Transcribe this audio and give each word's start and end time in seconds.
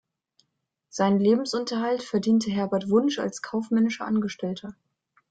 Seinen 0.89 1.19
Lebensunterhalt 1.19 2.01
verdiente 2.01 2.49
Herbert 2.49 2.89
Wunsch 2.89 3.19
als 3.19 3.43
kaufmännischer 3.43 4.07
Angestellter. 4.07 4.75